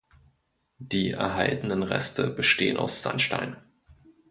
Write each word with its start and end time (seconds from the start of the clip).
Die 0.79 1.11
erhaltenen 1.11 1.83
Reste 1.83 2.31
bestehen 2.31 2.77
aus 2.77 3.03
Sandstein. 3.03 3.55